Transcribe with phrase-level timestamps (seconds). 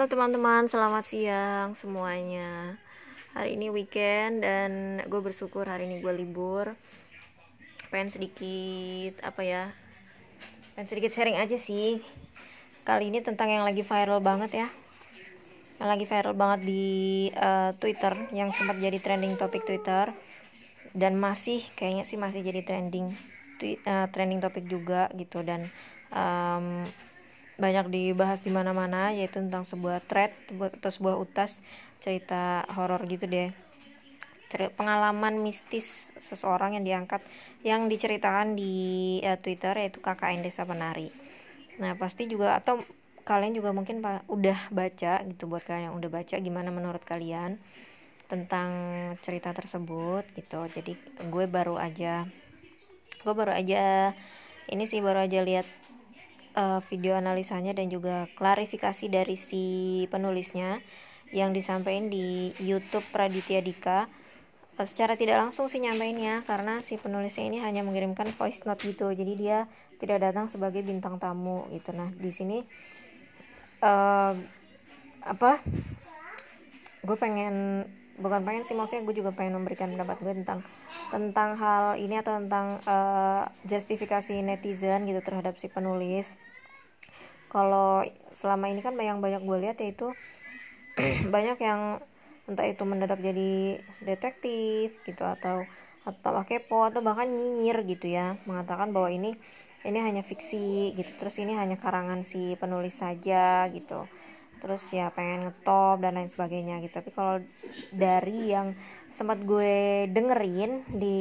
[0.00, 2.72] Halo teman-teman, selamat siang semuanya.
[3.36, 6.72] Hari ini weekend dan gue bersyukur hari ini gue libur.
[7.92, 9.68] Pengen sedikit apa ya?
[10.72, 12.00] Pengen sedikit sharing aja sih.
[12.80, 14.68] Kali ini tentang yang lagi viral banget ya.
[15.76, 16.88] Yang lagi viral banget di
[17.36, 20.16] uh, Twitter, yang sempat jadi trending topik Twitter
[20.96, 23.12] dan masih kayaknya sih masih jadi trending
[23.84, 25.68] uh, trending topik juga gitu dan
[26.08, 26.88] um,
[27.60, 31.60] banyak dibahas di mana-mana yaitu tentang sebuah thread atau sebuah utas
[32.00, 33.52] cerita horor gitu deh
[34.50, 37.22] pengalaman mistis seseorang yang diangkat
[37.62, 41.06] yang diceritakan di uh, Twitter yaitu KKN Desa Penari.
[41.78, 42.82] Nah, pasti juga atau
[43.22, 47.62] kalian juga mungkin udah baca gitu buat kalian yang udah baca gimana menurut kalian
[48.26, 48.70] tentang
[49.22, 50.66] cerita tersebut gitu.
[50.66, 50.98] Jadi
[51.30, 52.26] gue baru aja
[53.20, 54.16] gue baru aja
[54.72, 55.68] ini sih baru aja lihat
[56.56, 59.64] uh, video analisanya dan juga klarifikasi dari si
[60.08, 60.80] penulisnya
[61.30, 64.08] yang disampaikan di YouTube Raditya Dika.
[64.80, 69.12] Uh, secara tidak langsung sih nyampeinnya karena si penulisnya ini hanya mengirimkan voice note gitu.
[69.12, 69.68] Jadi dia
[70.00, 71.92] tidak datang sebagai bintang tamu gitu.
[71.92, 72.64] Nah di sini
[73.84, 74.32] uh,
[75.20, 75.60] apa
[77.00, 77.84] gue pengen
[78.20, 80.60] bukan pengen sih maksudnya gue juga pengen memberikan pendapat gue tentang
[81.08, 86.36] tentang hal ini atau tentang uh, justifikasi netizen gitu terhadap si penulis.
[87.50, 90.12] Kalau selama ini kan yang banyak gue lihat yaitu
[91.34, 91.98] banyak yang
[92.46, 95.64] entah itu mendadak jadi detektif gitu atau
[96.04, 99.36] atau kepo atau bahkan nyinyir gitu ya mengatakan bahwa ini
[99.80, 101.16] ini hanya fiksi gitu.
[101.16, 104.04] Terus ini hanya karangan si penulis saja gitu
[104.60, 107.00] terus ya pengen ngetop dan lain sebagainya gitu.
[107.00, 107.40] Tapi kalau
[107.90, 108.76] dari yang
[109.08, 111.18] sempat gue dengerin di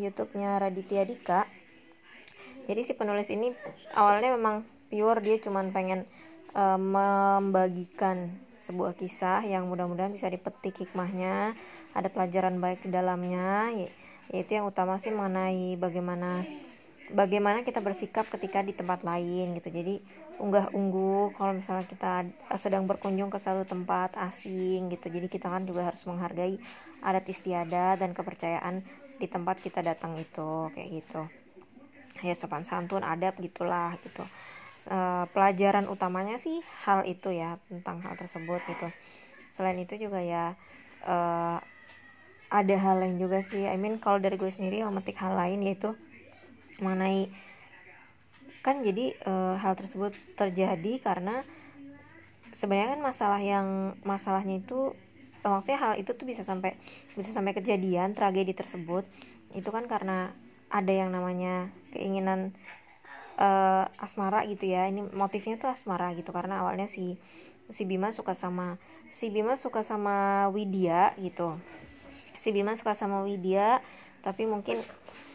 [0.00, 1.46] YouTube-nya Raditya Dika
[2.66, 3.54] jadi si penulis ini
[3.94, 6.02] awalnya memang pure dia cuman pengen
[6.58, 11.54] uh, membagikan sebuah kisah yang mudah-mudahan bisa dipetik hikmahnya
[11.94, 13.70] ada pelajaran baik di dalamnya
[14.34, 16.42] yaitu yang utama sih mengenai bagaimana
[17.14, 19.70] bagaimana kita bersikap ketika di tempat lain gitu.
[19.70, 20.02] Jadi
[20.36, 22.28] unggah ungguh kalau misalnya kita
[22.60, 25.08] sedang berkunjung ke satu tempat asing gitu.
[25.08, 26.60] Jadi kita kan juga harus menghargai
[27.00, 28.84] adat istiadat dan kepercayaan
[29.16, 31.22] di tempat kita datang itu kayak gitu.
[32.20, 34.24] Ya sopan santun adab gitulah gitu.
[34.86, 38.88] Uh, pelajaran utamanya sih hal itu ya tentang hal tersebut gitu.
[39.48, 40.52] Selain itu juga ya
[41.08, 41.58] uh,
[42.52, 43.64] ada hal lain juga sih.
[43.64, 45.96] I mean kalau dari gue sendiri memetik hal lain yaitu
[46.78, 47.32] mengenai
[48.66, 49.32] kan jadi e,
[49.62, 51.46] hal tersebut terjadi karena
[52.50, 54.90] sebenarnya kan masalah yang masalahnya itu
[55.38, 56.74] e, maksudnya hal itu tuh bisa sampai
[57.14, 59.06] bisa sampai kejadian tragedi tersebut.
[59.54, 60.34] Itu kan karena
[60.66, 62.58] ada yang namanya keinginan
[63.38, 63.48] e,
[64.02, 64.90] asmara gitu ya.
[64.90, 67.22] Ini motifnya tuh asmara gitu karena awalnya si
[67.70, 68.82] si Bima suka sama
[69.14, 71.54] si Bima suka sama Widya gitu.
[72.34, 73.78] Si Bima suka sama Widya
[74.26, 74.82] tapi mungkin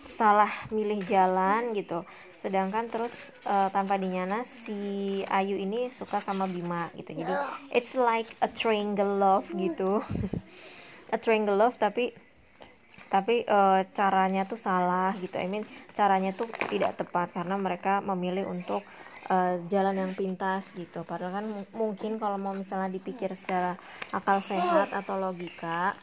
[0.05, 2.03] salah milih jalan gitu.
[2.37, 7.13] Sedangkan terus uh, tanpa dinyana si Ayu ini suka sama Bima gitu.
[7.13, 7.33] Jadi
[7.69, 10.01] it's like a triangle love gitu.
[11.13, 12.15] A triangle love tapi
[13.11, 15.35] tapi uh, caranya tuh salah gitu.
[15.35, 18.87] I mean caranya tuh tidak tepat karena mereka memilih untuk
[19.27, 21.03] uh, jalan yang pintas gitu.
[21.03, 21.45] Padahal kan
[21.75, 23.75] mungkin kalau mau misalnya dipikir secara
[24.15, 25.93] akal sehat atau logika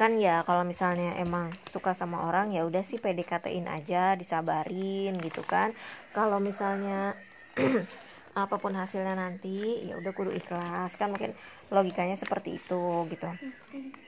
[0.00, 5.42] kan ya kalau misalnya emang suka sama orang ya udah sih PDKT-in aja disabarin gitu
[5.52, 5.68] kan.
[6.16, 7.12] Kalau misalnya
[8.42, 10.96] apa pun hasilnya nanti ya udah kudu ikhlas.
[11.00, 11.32] Kan mungkin
[11.74, 12.82] logikanya seperti itu
[13.12, 13.28] gitu.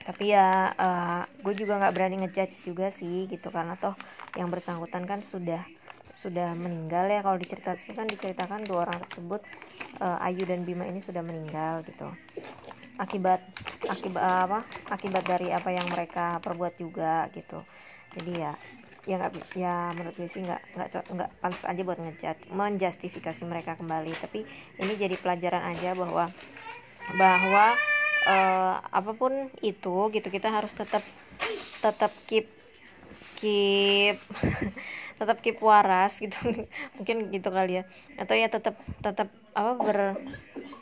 [0.07, 3.95] Tapi ya uh, gue juga nggak berani ngejudge juga sih gitu karena toh
[4.39, 5.61] yang bersangkutan kan sudah
[6.17, 7.21] sudah meninggal ya.
[7.25, 9.41] Kalau diceritakan kan diceritakan dua orang tersebut
[10.01, 12.09] uh, Ayu dan Bima ini sudah meninggal gitu
[12.97, 13.41] akibat
[13.89, 14.59] akibat apa
[14.93, 17.61] akibat dari apa yang mereka perbuat juga gitu.
[18.13, 18.53] Jadi ya
[19.03, 23.75] ya nggak ya menurut gue sih nggak nggak nggak pantas aja buat ngejat menjustifikasi mereka
[23.75, 24.13] kembali.
[24.15, 24.45] Tapi
[24.79, 26.29] ini jadi pelajaran aja bahwa
[27.19, 27.65] bahwa
[28.29, 31.03] uh, apa pun itu gitu kita harus tetap
[31.83, 32.47] tetap keep
[33.41, 34.15] keep
[35.19, 36.39] tetap keep waras gitu.
[36.97, 37.83] Mungkin gitu kali ya.
[38.15, 39.97] Atau ya tetap tetap apa ber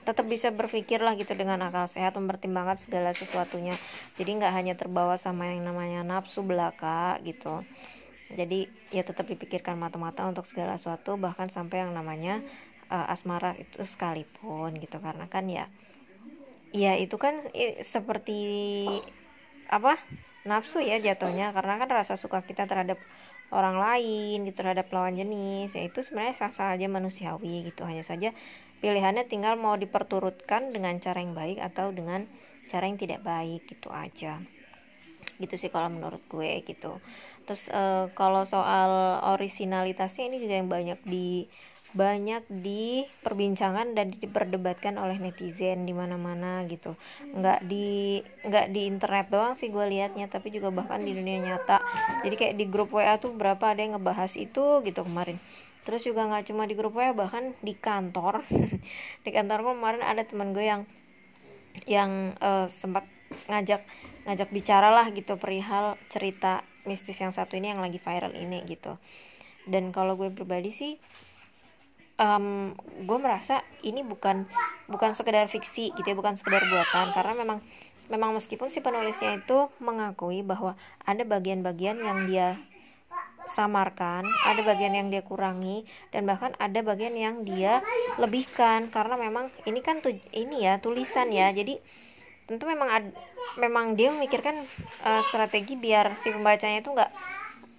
[0.02, 3.76] tetap bisa berpikir lah gitu dengan akal sehat mempertimbangkan segala sesuatunya.
[4.18, 7.62] Jadi nggak hanya terbawa sama yang namanya nafsu belaka gitu.
[8.32, 12.40] Jadi ya tetap dipikirkan mata-mata untuk segala sesuatu bahkan sampai yang namanya
[12.88, 14.98] uh, asmara itu sekalipun gitu.
[15.04, 15.68] Karena kan ya
[16.72, 17.36] ya itu kan
[17.84, 18.40] seperti
[19.68, 20.00] apa
[20.48, 21.52] nafsu ya jatuhnya.
[21.52, 22.98] Karena kan rasa suka kita terhadap
[23.52, 25.76] orang lain gitu terhadap lawan jenis.
[25.76, 27.84] Ya itu sebenarnya sah-sah aja manusiawi gitu.
[27.84, 28.32] Hanya saja
[28.80, 32.26] pilihannya tinggal mau diperturutkan dengan cara yang baik atau dengan
[32.72, 34.40] cara yang tidak baik gitu aja.
[35.38, 37.04] Gitu sih kalau menurut gue gitu.
[37.46, 41.52] Terus uh, kalau soal originalitasnya ini juga yang banyak di
[41.92, 46.96] banyak diperbincangkan dan diperdebatkan oleh netizen di mana-mana gitu.
[47.36, 51.84] Nggak di nggak di internet doang sih gue liatnya tapi juga bahkan di dunia nyata.
[52.24, 55.36] Jadi kayak di grup wa tuh berapa ada yang ngebahas itu gitu kemarin.
[55.84, 58.46] Terus juga nggak cuma di grup wa bahkan di kantor.
[59.26, 60.82] Di kantor kemarin ada teman gue yang
[61.88, 63.08] yang uh, sempat
[63.48, 63.84] ngajak
[64.28, 68.98] ngajak bicara lah gitu perihal cerita mistis yang satu ini yang lagi viral ini gitu.
[69.66, 70.98] Dan kalau gue pribadi sih
[72.20, 72.76] um,
[73.06, 74.48] gue merasa ini bukan
[74.92, 77.60] bukan sekedar fiksi gitu ya bukan sekedar buatan karena memang
[78.12, 80.76] memang meskipun si penulisnya itu mengakui bahwa
[81.08, 82.60] ada bagian-bagian yang dia
[83.48, 87.82] samarkan, ada bagian yang dia kurangi dan bahkan ada bagian yang dia
[88.22, 91.50] lebihkan karena memang ini kan tuh ini ya tulisan ya.
[91.50, 91.82] Jadi
[92.46, 93.06] tentu memang ad,
[93.58, 94.56] memang dia memikirkan
[95.08, 97.12] uh, strategi biar si pembacanya itu nggak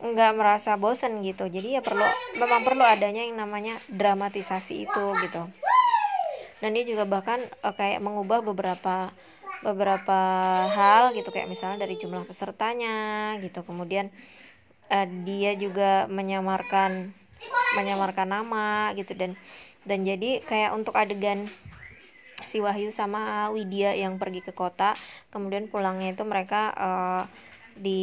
[0.03, 1.47] nggak merasa bosen gitu.
[1.47, 2.03] Jadi ya perlu
[2.35, 5.43] memang perlu adanya yang namanya dramatisasi itu gitu.
[6.59, 9.15] Dan dia juga bahkan uh, kayak mengubah beberapa
[9.63, 10.21] beberapa
[10.67, 11.31] hal gitu.
[11.31, 13.63] Kayak misalnya dari jumlah pesertanya gitu.
[13.63, 14.11] Kemudian
[14.91, 17.15] uh, dia juga menyamarkan
[17.79, 19.15] menyamarkan nama gitu.
[19.15, 19.39] Dan
[19.87, 21.47] dan jadi kayak untuk adegan
[22.43, 24.99] si Wahyu sama Widya yang pergi ke kota
[25.31, 27.23] kemudian pulangnya itu mereka uh,
[27.83, 28.03] di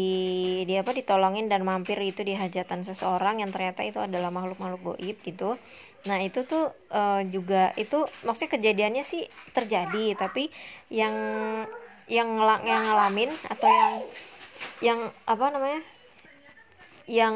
[0.67, 5.17] di apa ditolongin dan mampir itu di hajatan seseorang yang ternyata itu adalah makhluk-makhluk goib
[5.23, 5.55] gitu.
[6.03, 9.23] Nah itu tuh uh, juga itu maksudnya kejadiannya sih
[9.55, 10.51] terjadi tapi
[10.91, 11.15] yang
[12.11, 13.93] yang ngelak yang ngalamin atau yang
[14.83, 15.81] yang apa namanya
[17.07, 17.33] yang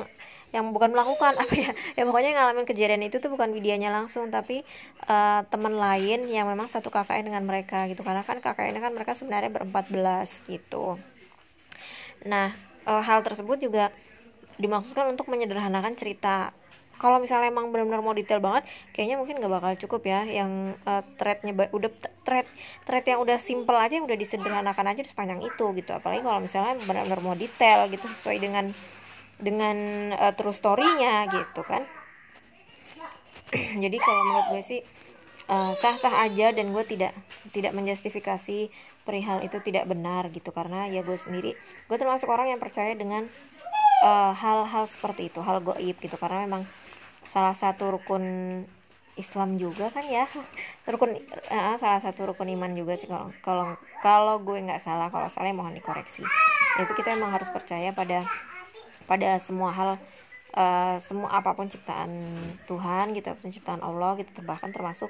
[0.53, 4.67] yang bukan melakukan apa ya ya pokoknya ngalamin kejadian itu tuh bukan videonya langsung tapi
[5.07, 8.03] uh, teman lain yang memang satu KKN dengan mereka gitu.
[8.03, 10.99] Karena kan KKN kan mereka sebenarnya berempat belas gitu
[12.27, 12.55] Nah,
[12.87, 13.91] e, hal tersebut juga
[14.57, 16.53] dimaksudkan untuk menyederhanakan cerita.
[17.01, 20.23] Kalau misalnya emang benar-benar mau detail banget, kayaknya mungkin gak bakal cukup ya.
[20.23, 21.91] Yang uh, threadnya udah
[22.23, 22.47] thread
[22.85, 25.91] thread yang udah simple aja, yang udah disederhanakan aja di sepanjang itu gitu.
[25.91, 28.65] Apalagi kalau misalnya benar-benar mau detail gitu sesuai dengan
[29.41, 29.75] dengan
[30.15, 31.83] uh, true story-nya gitu kan.
[33.83, 34.79] Jadi kalau menurut gue sih
[35.49, 37.11] sah-sah uh, aja dan gue tidak
[37.51, 38.71] tidak menjustifikasi
[39.03, 40.55] perihal itu tidak benar gitu.
[40.55, 43.27] Karena ya gue sendiri gue termasuk orang yang percaya dengan
[44.03, 46.15] eh, hal-hal uh, seperti itu hal goib gitu.
[46.15, 46.63] Karena memang
[47.27, 48.23] salah satu rukun
[49.13, 50.25] Islam juga kan ya.
[50.89, 51.13] Rukun
[51.53, 53.67] uh, salah satu rukun iman juga sih kalau kalau
[54.01, 56.25] kalau gue nggak salah kalau salah mohon dikoreksi.
[56.81, 58.25] Itu kita emang harus percaya pada
[59.05, 59.99] pada semua hal
[60.53, 62.09] uh, semua apa pun ciptaan
[62.69, 65.09] Tuhan gitu apa pun ciptaan Allah gitu bahkan termasuk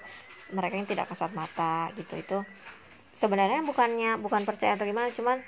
[0.52, 2.14] mereka yang tidak kasat mata gitu.
[2.20, 2.38] Itu
[3.14, 5.40] sebenarnya bukannya bukan percaya atau gimana cuman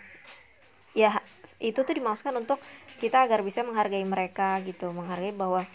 [0.95, 1.19] ya
[1.59, 2.62] itu tuh dimaksudkan untuk
[3.03, 5.68] kita agar bisa menghargai mereka gitu menghargai bahwa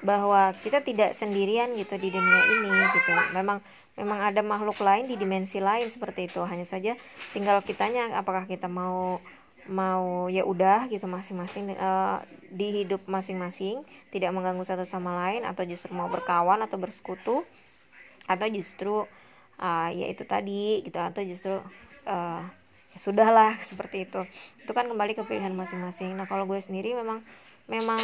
[0.00, 3.12] bahwa kita tidak sendirian gitu di dunia ini gitu.
[3.36, 3.60] Memang
[4.00, 6.40] memang ada makhluk lain di dimensi lain seperti itu.
[6.44, 6.96] Hanya saja
[7.36, 9.20] tinggal kitanya apakah kita mau
[9.68, 15.62] mau ya udah gitu masing-masing uh, di hidup masing-masing tidak mengganggu satu sama lain atau
[15.68, 17.44] justru mau berkawan atau bersekutu
[18.26, 18.94] atau justru
[19.60, 21.54] uh, ya itu tadi gitu atau justru
[22.08, 22.42] uh,
[22.90, 24.22] ya sudahlah seperti itu.
[24.66, 26.16] Itu kan kembali ke pilihan masing-masing.
[26.18, 27.22] Nah kalau gue sendiri memang
[27.70, 28.00] memang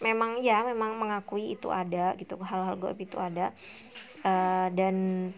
[0.00, 3.52] memang ya memang mengakui itu ada gitu hal-hal gue itu ada.
[4.24, 5.28] Uh, dan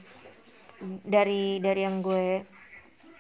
[1.02, 2.46] dari dari yang gue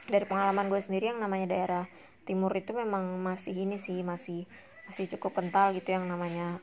[0.06, 1.84] dari pengalaman gue sendiri yang namanya daerah
[2.28, 4.40] timur itu memang masih ini sih masih
[4.86, 6.58] masih cukup kental gitu yang namanya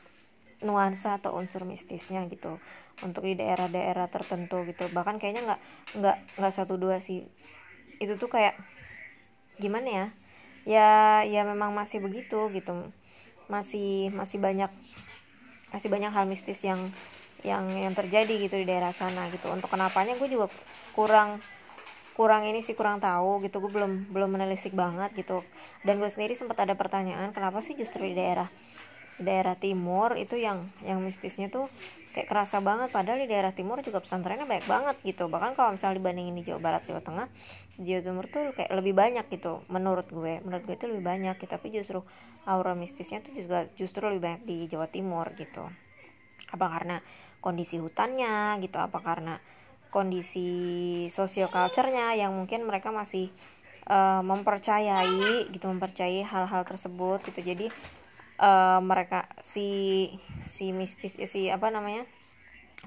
[0.63, 2.59] nuansa atau unsur mistisnya gitu
[3.03, 4.87] untuk di daerah-daerah tertentu gitu.
[4.91, 5.61] Bahkan kayaknya nggak
[5.99, 7.27] nggak nggak satu dua sih.
[8.03, 8.55] Itu tuh kayak
[9.61, 10.05] gimana ya?
[10.63, 10.89] Ya
[11.27, 12.73] ya memang masih begitu gitu.
[13.51, 14.71] Masih masih banyak
[15.73, 16.93] masih banyak hal mistis yang
[17.43, 19.49] yang yang terjadi gitu di daerah sana gitu.
[19.51, 20.47] Untuk kenapanya gue juga
[20.95, 21.41] kurang
[22.13, 23.59] kurang ini sih kurang tahu gitu.
[23.61, 25.41] Gue belum belum menelisik banget gitu.
[25.81, 28.47] Dan gue sendiri sempat ada pertanyaan kenapa sih justru di daerah
[29.21, 31.69] daerah timur itu yang yang mistisnya tuh
[32.13, 35.29] kayak kerasa banget padahal di daerah timur juga pesantrennya banyak banget gitu.
[35.29, 37.27] Bahkan kalau misalnya dibandingin di Jawa Barat Jawa Tengah
[37.81, 40.41] Jawa Timur tuh kayak lebih banyak gitu menurut gue.
[40.45, 41.49] Menurut gue itu lebih banyak gitu.
[41.49, 41.99] tapi justru
[42.45, 45.65] aura mistisnya tuh juga justru lebih banyak di Jawa Timur gitu.
[46.53, 47.01] Apa karena
[47.41, 49.35] kondisi hutannya gitu apa karena
[49.93, 50.49] kondisi
[51.13, 53.29] sosio culture yang mungkin mereka masih
[53.85, 57.39] uh, mempercayai gitu mempercayai hal-hal tersebut gitu.
[57.45, 57.69] Jadi
[58.41, 60.09] uh, mereka si
[60.43, 62.09] si mistis si apa namanya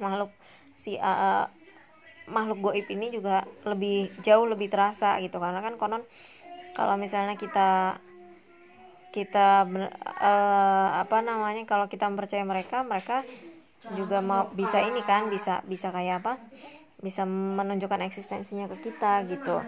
[0.03, 0.35] makhluk
[0.75, 1.47] si uh,
[2.27, 5.39] makhluk goib ini juga lebih jauh lebih terasa gitu.
[5.39, 6.03] Karena kan konon
[6.75, 8.03] kalau misalnya kita
[9.15, 9.65] kita
[10.21, 13.25] uh, apa namanya kalau kita mempercayai mereka mereka
[13.97, 16.43] juga mau bisa ini kan bisa bisa kayak apa
[17.05, 19.63] bisa menunjukkan eksistensinya ke kita gitu.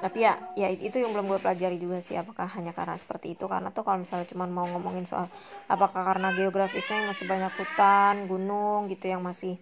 [0.00, 3.44] Tapi ya ya itu yang belum gue pelajari juga sih apakah hanya karena seperti itu.
[3.52, 5.28] Karena tuh kalau misalnya cuma mau ngomongin soal
[5.68, 9.60] apakah karena geografisnya yang masih banyak hutan gunung gitu yang masih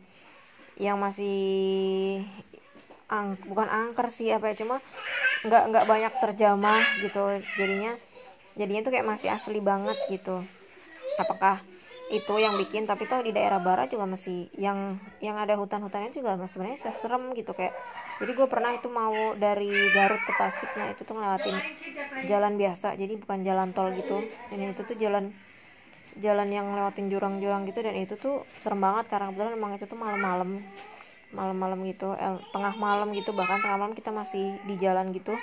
[0.78, 1.34] yang masih
[3.08, 4.76] ang bukan angker sih apa ya cuma
[5.46, 7.22] nggak nggak banyak terjamah gitu.
[7.58, 7.92] Jadinya
[8.58, 10.44] jadinya tuh kayak masih asli banget gitu.
[11.22, 11.62] Apakah
[12.08, 16.40] itu yang bikin tapi tuh di daerah barat juga masih yang yang ada hutan-hutannya juga
[16.48, 17.76] sebenarnya serem gitu kayak
[18.18, 21.56] jadi gue pernah itu mau dari Garut ke Tasik nah itu tuh ngelewatin
[22.24, 24.24] jalan biasa jadi bukan jalan tol gitu
[24.56, 25.30] ini itu tuh jalan
[26.18, 29.98] jalan yang lewatin jurang-jurang gitu dan itu tuh serem banget karena kebetulan emang itu tuh
[30.00, 30.58] malam-malam
[31.30, 35.36] malam-malam gitu eh, tengah malam gitu bahkan tengah malam kita masih di jalan gitu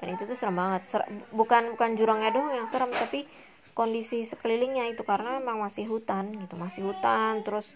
[0.00, 1.02] dan itu tuh serem banget Ser
[1.34, 3.26] bukan bukan jurangnya doang yang serem tapi
[3.72, 7.72] kondisi sekelilingnya itu karena memang masih hutan gitu masih hutan terus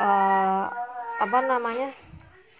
[0.00, 0.66] uh,
[1.16, 1.92] apa namanya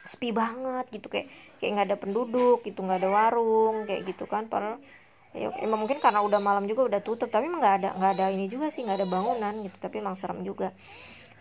[0.07, 1.27] sepi banget gitu kayak
[1.59, 4.79] kayak nggak ada penduduk gitu nggak ada warung kayak gitu kan padahal
[5.37, 8.49] ya emang mungkin karena udah malam juga udah tutup tapi nggak ada nggak ada ini
[8.49, 10.73] juga sih nggak ada bangunan gitu tapi emang serem juga.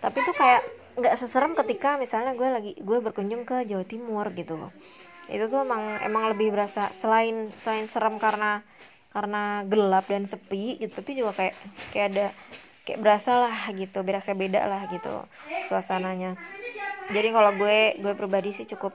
[0.03, 0.61] Tapi tuh kayak
[0.99, 4.59] nggak seserem ketika misalnya gue lagi gue berkunjung ke Jawa Timur gitu
[5.25, 8.61] itu tuh emang emang lebih berasa selain selain serem karena
[9.15, 10.93] karena gelap dan sepi gitu.
[10.99, 11.55] Tapi juga kayak
[11.91, 12.25] kayak ada
[12.85, 13.97] kayak berasa lah gitu.
[14.07, 15.09] Berasa beda lah gitu
[15.67, 16.31] suasananya.
[17.15, 18.93] Jadi kalau gue gue pribadi sih cukup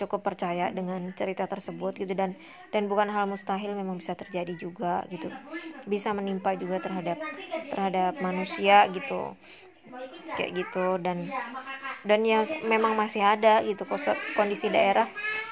[0.00, 2.12] cukup percaya dengan cerita tersebut gitu.
[2.20, 2.30] Dan
[2.74, 5.28] dan bukan hal mustahil memang bisa terjadi juga gitu.
[5.92, 7.18] Bisa menimpa juga terhadap
[7.72, 9.34] terhadap manusia gitu.
[10.36, 10.86] Kayak gitu.
[11.00, 11.18] Dan
[12.08, 13.84] dan yang memang masih ada gitu
[14.38, 15.08] kondisi daerah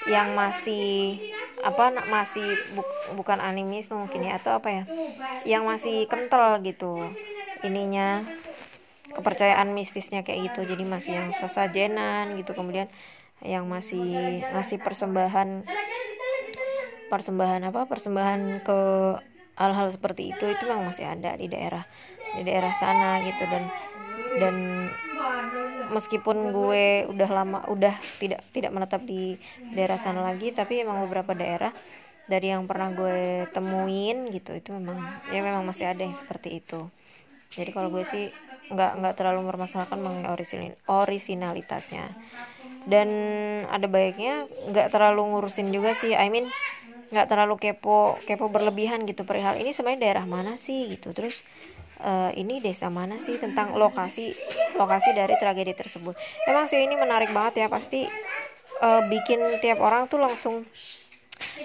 [0.07, 1.19] yang masih
[1.65, 2.45] apa masih
[2.77, 2.85] bu,
[3.17, 4.85] bukan animisme mungkin ya atau apa ya
[5.49, 7.09] yang masih kental gitu
[7.65, 8.21] ininya
[9.15, 10.67] kepercayaan mistisnya kayak gitu.
[10.69, 12.91] Jadi masih yang sesajenan gitu kemudian
[13.41, 15.65] yang masih ngasih persembahan
[17.09, 18.81] persembahan apa persembahan ke
[19.55, 21.87] hal-hal seperti itu itu memang masih ada di daerah
[22.35, 23.47] di daerah sana gitu.
[23.47, 23.71] Dan
[24.41, 24.55] dan
[25.95, 29.39] meskipun gue udah lama udah tidak tidak menetap di
[29.73, 31.71] daerah sana lagi tapi emang beberapa daerah
[32.25, 34.97] dari yang pernah gue temuin gitu itu memang
[35.29, 36.89] ya memang masih ada yang seperti itu.
[37.53, 38.33] Jadi kalau gue sih
[38.73, 42.17] nggak nggak terlalu mempermasalahkan mengenai orisin, orisinalitasnya.
[42.89, 43.09] Dan
[43.69, 46.49] ada baiknya nggak terlalu ngurusin juga sih I mean
[47.13, 51.13] nggak terlalu kepo kepo berlebihan gitu perihal ini sebenarnya daerah mana sih gitu.
[51.13, 51.45] Terus
[52.03, 54.35] uh, ini desa mana sih tentang lokasi
[54.75, 56.19] lokasi dari tragedi tersebut?
[56.49, 58.09] Emang sih ini menarik banget ya pasti
[58.83, 60.67] uh, bikin tiap orang tuh langsung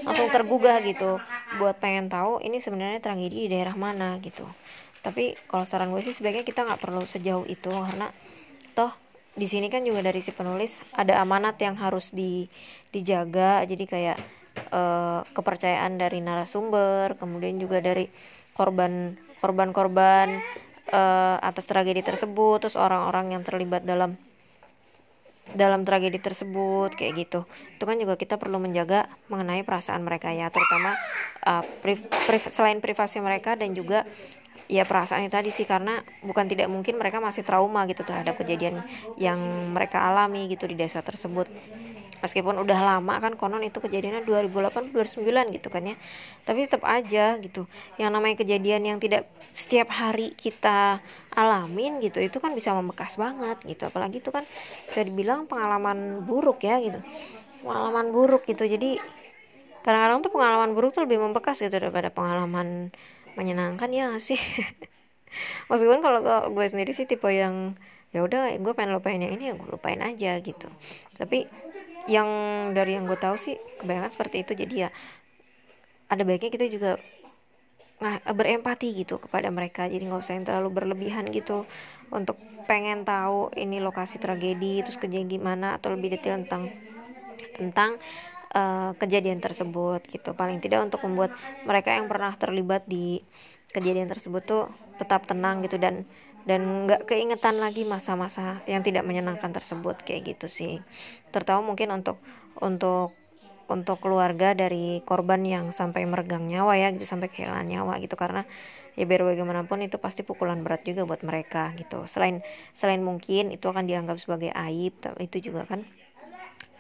[0.04, 1.18] langsung tergugah gitu
[1.58, 4.46] buat pengen tahu ini sebenarnya tragedi di daerah mana gitu.
[5.00, 8.12] Tapi kalau saran gue sih sebaiknya kita nggak perlu sejauh itu karena
[8.76, 8.92] toh
[9.40, 12.46] di sini kan juga dari si penulis ada amanat yang harus di
[12.92, 13.64] dijaga.
[13.64, 14.18] Jadi kayak
[14.74, 18.12] uh, kepercayaan dari narasumber kemudian juga dari
[18.54, 20.30] korban korban-korban
[20.92, 24.20] uh, atas tragedi tersebut terus orang-orang yang terlibat dalam
[25.50, 27.50] dalam tragedi tersebut kayak gitu.
[27.78, 30.94] Itu kan juga kita perlu menjaga mengenai perasaan mereka ya terutama
[31.50, 34.06] uh, priv, priv, selain privasi mereka dan juga
[34.70, 38.86] ya perasaan itu tadi sih karena bukan tidak mungkin mereka masih trauma gitu terhadap kejadian
[39.18, 39.42] yang
[39.74, 41.50] mereka alami gitu di desa tersebut
[42.20, 45.96] meskipun udah lama kan konon itu kejadiannya 2008 2009 gitu kan ya.
[46.44, 47.66] Tapi tetap aja gitu.
[47.96, 51.00] Yang namanya kejadian yang tidak setiap hari kita
[51.34, 53.88] alamin gitu itu kan bisa membekas banget gitu.
[53.88, 54.44] Apalagi itu kan
[54.88, 57.00] bisa dibilang pengalaman buruk ya gitu.
[57.64, 58.68] Pengalaman buruk gitu.
[58.68, 59.00] Jadi
[59.84, 62.92] kadang-kadang tuh pengalaman buruk tuh lebih membekas gitu daripada pengalaman
[63.40, 64.40] menyenangkan ya sih?
[65.70, 66.20] Meskipun kalau
[66.52, 67.78] gue sendiri sih tipe yang
[68.10, 70.68] ya udah gue pengen lupain yang ini ya gue lupain aja gitu.
[71.16, 71.46] Tapi
[72.08, 72.30] yang
[72.72, 74.54] dari yang gue tahu sih kebanyakan seperti itu.
[74.56, 74.90] Jadi ya
[76.10, 76.92] ada baiknya kita juga
[78.00, 79.86] nah, berempati gitu kepada mereka.
[79.90, 81.68] Jadi nggak usah yang terlalu berlebihan gitu
[82.10, 86.74] untuk pengen tahu ini lokasi tragedi terus kejadian gimana atau lebih detail tentang
[87.54, 87.92] tentang
[88.56, 90.34] uh, kejadian tersebut gitu.
[90.34, 91.36] Paling tidak untuk membuat
[91.68, 93.22] mereka yang pernah terlibat di
[93.70, 94.64] kejadian tersebut tuh
[94.98, 96.06] tetap tenang gitu dan
[96.50, 100.74] dan nggak keingetan lagi masa-masa yang tidak menyenangkan tersebut kayak gitu sih.
[101.34, 102.18] Terutama mungkin untuk
[102.68, 103.10] untuk
[103.76, 108.16] untuk keluarga dari korban yang sampai meregang nyawa ya gitu sampai kehilangan nyawa gitu.
[108.24, 108.42] Karena
[108.98, 111.98] ya biar bagaimanapun itu pasti pukulan berat juga buat mereka gitu.
[112.14, 112.36] Selain
[112.80, 114.94] selain mungkin itu akan dianggap sebagai aib
[115.26, 115.82] itu juga kan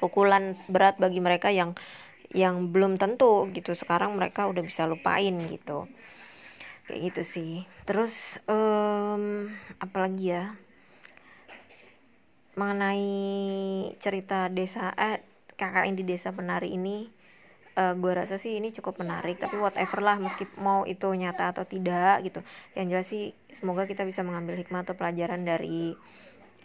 [0.01, 1.75] pukulan berat bagi mereka yang
[2.33, 3.71] yang belum tentu gitu.
[3.77, 5.87] Sekarang mereka udah bisa lupain gitu.
[6.87, 7.51] Kayak gitu sih.
[7.85, 8.41] Terus
[8.79, 9.23] um,
[9.83, 10.55] apalagi ya?
[12.55, 13.07] Mengenai
[13.99, 15.23] cerita desa eh
[15.59, 17.07] kakak di desa penari ini
[17.75, 21.51] uh, eh, gue rasa sih ini cukup menarik tapi whatever lah meski mau itu nyata
[21.55, 22.39] atau tidak gitu.
[22.75, 25.95] Yang jelas sih semoga kita bisa mengambil hikmah atau pelajaran dari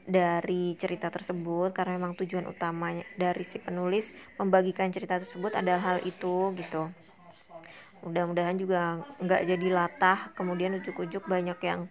[0.05, 5.99] dari cerita tersebut karena memang tujuan utamanya dari si penulis membagikan cerita tersebut adalah hal
[6.05, 6.93] itu gitu
[8.05, 10.19] mudah-mudahan juga nggak jadi latah.
[10.37, 11.89] Kemudian ujuk-ujuk banyak yang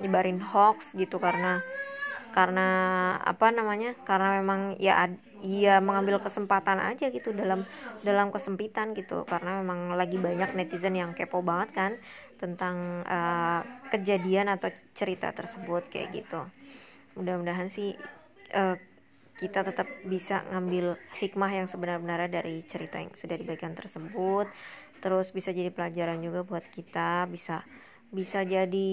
[0.00, 1.60] nyebarin hoax gitu karena
[2.32, 2.68] karena
[3.24, 3.96] apa namanya?
[4.04, 5.08] Karena memang ya
[5.40, 7.66] ia mengambil kesempatan aja gitu dalam
[8.00, 9.24] dalam kesempitan gitu.
[9.26, 11.92] Karena memang lagi banyak netizen yang kepo banget kan
[12.36, 16.40] tentang uh, kejadian atau cerita tersebut kayak gitu.
[17.16, 17.96] Mudah-mudahan sih
[18.52, 18.76] uh,
[19.36, 24.48] kita tetap bisa ngambil hikmah yang sebenar-benarnya dari cerita yang sudah dibagikan tersebut
[25.00, 27.62] terus bisa jadi pelajaran juga buat kita bisa
[28.10, 28.90] bisa jadi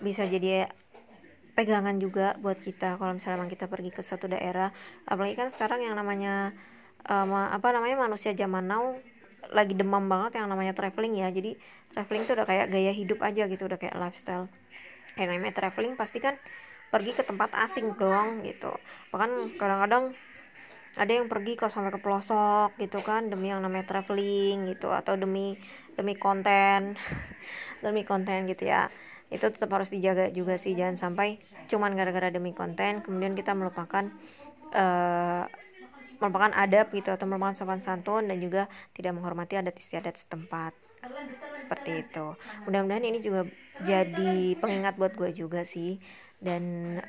[0.00, 0.70] bisa jadi
[1.58, 4.70] pegangan juga buat kita kalau misalnya memang kita pergi ke suatu daerah.
[5.10, 6.54] Apalagi kan sekarang yang namanya
[7.02, 8.94] um, apa namanya manusia zaman now
[9.50, 11.34] lagi demam banget yang namanya traveling ya.
[11.34, 11.58] Jadi
[11.98, 14.46] traveling itu udah kayak gaya hidup aja gitu udah kayak lifestyle.
[15.18, 16.38] Yang namanya traveling pasti kan
[16.94, 18.70] pergi ke tempat asing dong gitu.
[19.10, 20.14] Bahkan kadang-kadang
[20.96, 25.14] ada yang pergi kok sampai ke pelosok gitu kan demi yang namanya traveling gitu atau
[25.20, 25.58] demi
[25.98, 26.94] demi konten.
[27.84, 28.90] Demi konten gitu ya.
[29.30, 31.38] Itu tetap harus dijaga juga sih jangan sampai
[31.70, 34.04] cuman gara-gara demi konten kemudian kita melupakan
[34.74, 35.44] uh,
[36.20, 38.66] merupakan adab gitu atau merupakan sopan santun dan juga
[38.96, 40.72] tidak menghormati adat istiadat setempat.
[41.58, 42.38] Seperti itu.
[42.66, 43.40] Mudah-mudahan ini juga
[43.78, 45.98] jadi pengingat buat gue juga sih
[46.38, 46.62] dan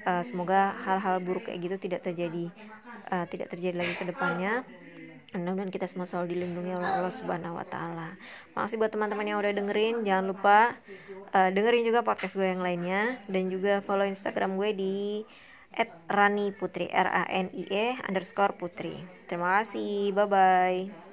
[0.06, 2.50] uh, semoga hal-hal buruk kayak gitu tidak terjadi
[3.14, 4.66] uh, tidak terjadi lagi ke depannya
[5.30, 8.18] mudah-mudahan kita semua selalu dilindungi oleh Allah Subhanahu wa taala.
[8.58, 10.02] Makasih buat teman-teman yang udah dengerin.
[10.02, 10.74] Jangan lupa
[11.34, 14.96] uh, dengerin juga podcast gue yang lainnya dan juga follow Instagram gue di
[16.10, 18.98] @rani putri r a n i e underscore putri.
[19.30, 20.10] Terima kasih.
[20.18, 21.09] Bye bye.